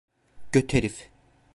[0.51, 1.09] Göt herif!